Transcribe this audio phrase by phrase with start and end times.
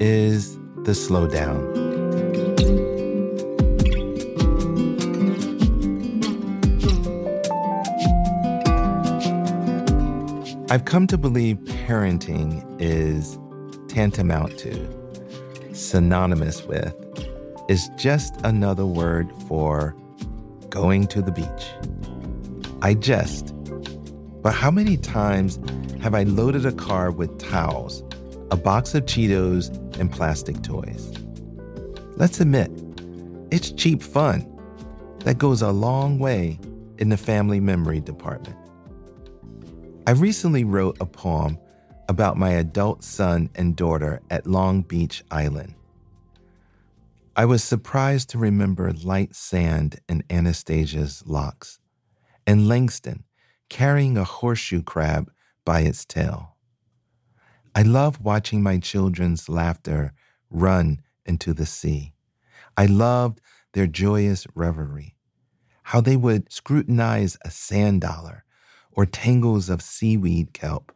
[0.00, 1.90] is The Slowdown.
[10.70, 13.38] I've come to believe parenting is
[13.88, 16.94] tantamount to, synonymous with,
[17.68, 19.94] is just another word for
[20.70, 21.46] going to the beach.
[22.80, 23.52] I jest,
[24.40, 25.58] but how many times
[26.00, 28.02] have I loaded a car with towels,
[28.50, 29.68] a box of Cheetos,
[29.98, 31.12] and plastic toys?
[32.16, 32.70] Let's admit,
[33.50, 34.46] it's cheap fun
[35.20, 36.58] that goes a long way
[36.98, 38.56] in the family memory department.
[40.06, 41.58] I recently wrote a poem
[42.08, 45.74] about my adult son and daughter at Long Beach Island.
[47.36, 51.78] I was surprised to remember light sand in Anastasia's locks,
[52.46, 53.24] and Langston
[53.68, 55.30] carrying a horseshoe crab
[55.64, 56.56] by its tail.
[57.74, 60.12] I love watching my children's laughter
[60.50, 62.14] run into the sea.
[62.76, 63.40] I loved
[63.72, 65.14] their joyous reverie,
[65.84, 68.44] how they would scrutinize a sand dollar
[68.90, 70.92] or tangles of seaweed kelp,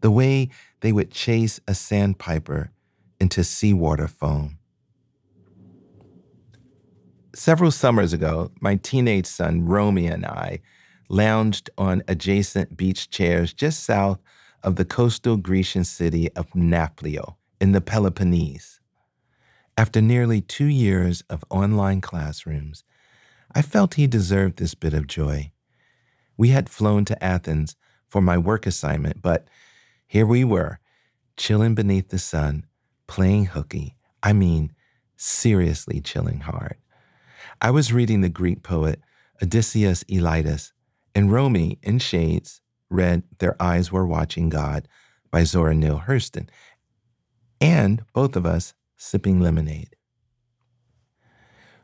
[0.00, 2.70] the way they would chase a sandpiper
[3.18, 4.58] into seawater foam.
[7.34, 10.60] Several summers ago, my teenage son, Romy, and I
[11.08, 14.18] lounged on adjacent beach chairs just south
[14.62, 18.80] of the coastal Grecian city of Nafplio in the Peloponnese.
[19.76, 22.84] After nearly two years of online classrooms,
[23.54, 25.52] I felt he deserved this bit of joy.
[26.36, 27.76] We had flown to Athens
[28.08, 29.46] for my work assignment, but
[30.06, 30.80] here we were,
[31.36, 32.66] chilling beneath the sun,
[33.06, 33.96] playing hooky.
[34.22, 34.72] I mean,
[35.16, 36.76] seriously chilling hard.
[37.60, 39.00] I was reading the Greek poet
[39.42, 40.72] Odysseus Elytis
[41.14, 42.60] and Romy, in shades,
[42.90, 44.88] read Their Eyes Were Watching God
[45.30, 46.48] by Zora Neale Hurston,
[47.60, 49.94] and both of us sipping lemonade.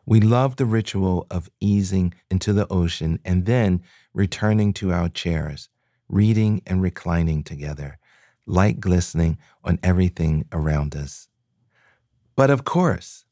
[0.06, 3.82] We loved the ritual of easing into the ocean and then
[4.12, 5.68] returning to our chairs,
[6.08, 7.98] reading and reclining together,
[8.46, 11.28] light glistening on everything around us.
[12.36, 13.24] But of course,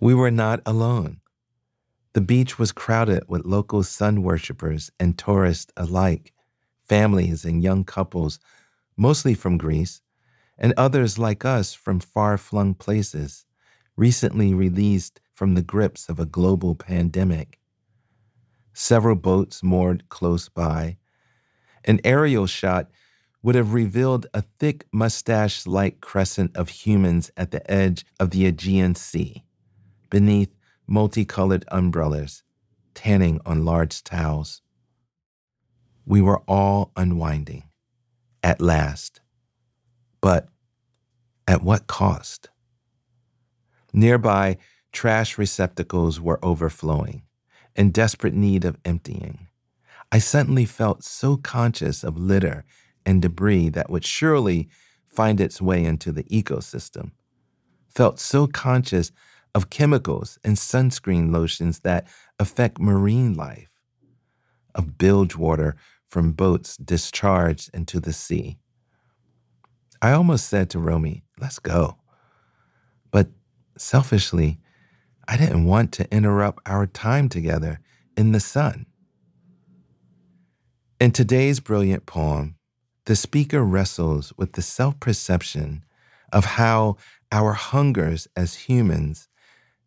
[0.00, 1.20] we were not alone.
[2.16, 6.32] The beach was crowded with local sun worshippers and tourists alike,
[6.88, 8.40] families and young couples,
[8.96, 10.00] mostly from Greece,
[10.56, 13.44] and others like us from far flung places,
[13.98, 17.60] recently released from the grips of a global pandemic.
[18.72, 20.96] Several boats moored close by.
[21.84, 22.90] An aerial shot
[23.42, 28.46] would have revealed a thick mustache like crescent of humans at the edge of the
[28.46, 29.44] Aegean Sea,
[30.08, 30.55] beneath
[30.86, 32.42] multicolored umbrellas,
[32.94, 34.62] tanning on large towels.
[36.04, 37.64] We were all unwinding,
[38.42, 39.20] at last.
[40.20, 40.48] But
[41.48, 42.50] at what cost?
[43.92, 44.58] Nearby,
[44.92, 47.22] trash receptacles were overflowing,
[47.74, 49.48] in desperate need of emptying.
[50.12, 52.64] I suddenly felt so conscious of litter
[53.04, 54.68] and debris that would surely
[55.06, 57.12] find its way into the ecosystem.
[57.88, 59.10] Felt so conscious
[59.56, 62.06] of chemicals and sunscreen lotions that
[62.38, 63.70] affect marine life,
[64.74, 65.74] of bilge water
[66.10, 68.58] from boats discharged into the sea.
[70.02, 71.96] I almost said to Romy, let's go.
[73.10, 73.28] But
[73.78, 74.58] selfishly,
[75.26, 77.80] I didn't want to interrupt our time together
[78.14, 78.84] in the sun.
[81.00, 82.56] In today's brilliant poem,
[83.06, 85.82] the speaker wrestles with the self perception
[86.30, 86.98] of how
[87.32, 89.30] our hungers as humans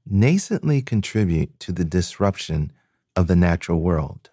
[0.09, 2.71] nascently contribute to the disruption
[3.15, 4.29] of the natural world,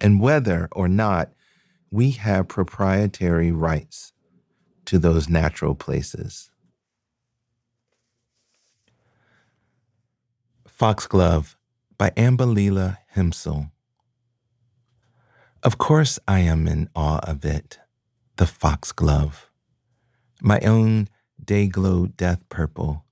[0.00, 1.32] and whether or not
[1.90, 4.12] we have proprietary rights
[4.84, 6.50] to those natural places.
[10.66, 11.56] Foxglove
[11.98, 13.70] by Ambalila Hemsell.
[15.62, 17.78] Of course, I am in awe of it,
[18.36, 19.50] the foxglove,
[20.40, 21.08] my own
[21.44, 23.04] day glow death purple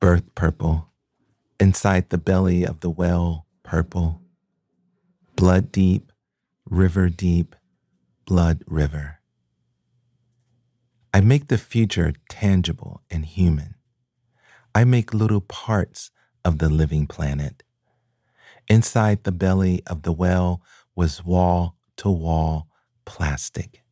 [0.00, 0.88] birth purple,
[1.60, 4.22] inside the belly of the well purple,
[5.36, 6.10] blood deep,
[6.64, 7.54] river deep,
[8.24, 9.18] blood river.
[11.12, 13.74] I make the future tangible and human.
[14.74, 16.10] I make little parts
[16.46, 17.62] of the living planet.
[18.68, 20.62] Inside the belly of the well
[20.96, 22.68] was wall to wall
[23.04, 23.82] plastic,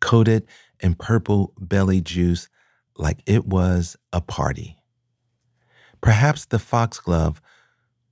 [0.00, 0.48] coated
[0.80, 2.48] in purple belly juice
[2.96, 4.79] like it was a party.
[6.00, 7.40] Perhaps the foxglove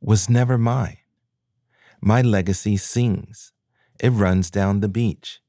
[0.01, 0.99] was never mine.
[2.01, 3.53] My legacy sings.
[4.01, 5.41] It runs down the beach.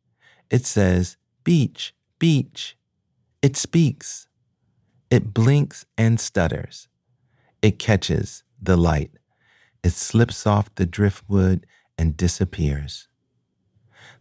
[0.49, 2.77] It says, Beach, beach.
[3.41, 4.27] It speaks.
[5.09, 6.87] It blinks and stutters.
[7.61, 9.11] It catches the light.
[9.83, 11.65] It slips off the driftwood
[11.97, 13.07] and disappears.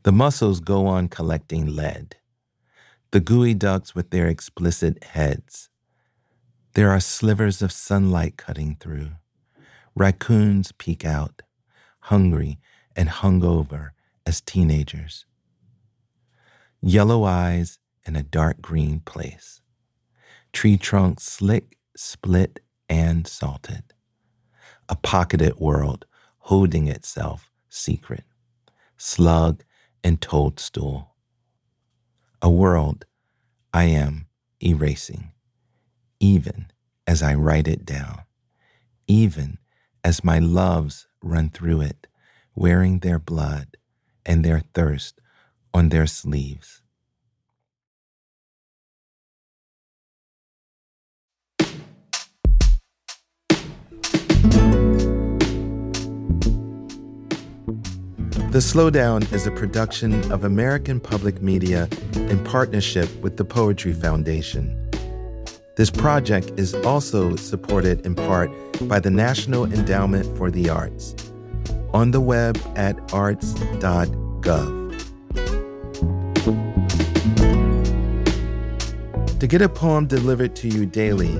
[0.03, 2.17] The mussels go on collecting lead.
[3.11, 5.70] The geoducks with their explicit heads.
[6.75, 9.11] There are slivers of sunlight cutting through.
[9.94, 11.43] Raccoons peek out,
[12.00, 12.59] hungry
[12.94, 13.91] and hungover
[14.26, 15.25] as teenagers.
[16.81, 19.61] Yellow eyes in a dark green place.
[20.53, 23.82] Tree trunks slick, split, and salted.
[24.88, 26.06] A pocketed world
[26.38, 28.25] holding itself secret.
[28.97, 29.65] Slug
[30.03, 31.15] and toadstool.
[32.41, 33.05] A world
[33.73, 34.26] I am
[34.62, 35.32] erasing,
[36.20, 36.67] even
[37.06, 38.23] as I write it down,
[39.06, 39.59] even
[40.05, 42.06] as my loves run through it,
[42.55, 43.76] wearing their blood
[44.26, 45.20] and their thirst
[45.73, 46.82] on their sleeves.
[58.50, 64.78] The Slowdown is a production of American Public Media in partnership with the Poetry Foundation.
[65.79, 68.51] This project is also supported in part
[68.89, 71.15] by the National Endowment for the Arts
[71.95, 74.09] on the web at arts.gov.
[79.39, 81.37] To get a poem delivered to you daily,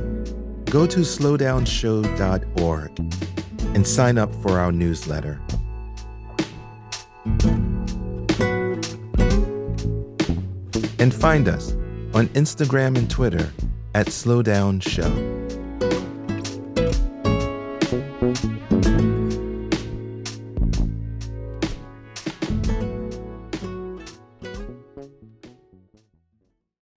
[0.67, 2.99] go to slowdownshow.org
[3.75, 5.41] and sign up for our newsletter.
[11.01, 11.73] And find us
[12.15, 13.53] on Instagram and Twitter
[13.95, 15.39] at Slowdown Show.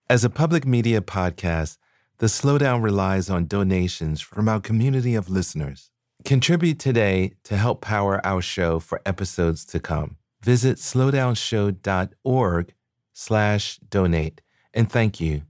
[0.09, 1.77] As a public media podcast,
[2.17, 5.89] the Slowdown relies on donations from our community of listeners.
[6.25, 10.17] Contribute today to help power our show for episodes to come.
[10.43, 12.73] Visit slowdownshow.org
[13.13, 14.41] slash donate.
[14.73, 15.43] And thank you